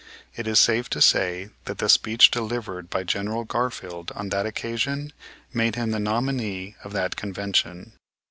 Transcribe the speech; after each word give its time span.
It 0.35 0.47
is 0.47 0.59
safe 0.59 0.89
to 0.97 0.99
say 0.99 1.51
that 1.65 1.77
the 1.77 1.87
speech 1.87 2.31
delivered 2.31 2.89
by 2.89 3.03
General 3.03 3.43
Garfield 3.43 4.11
on 4.15 4.29
that 4.29 4.47
occasion 4.47 5.13
made 5.53 5.75
him 5.75 5.91
the 5.91 5.99
nominee 5.99 6.75
of 6.83 6.91
that 6.93 7.15
convention. 7.15 7.93